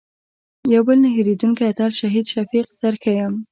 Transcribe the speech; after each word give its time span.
یو 0.73 0.81
بل 0.87 0.97
نه 1.03 1.09
هېرېدونکی 1.15 1.63
اتل 1.67 1.91
شهید 1.99 2.25
شفیق 2.33 2.67
در 2.81 2.93
ښیم. 3.03 3.33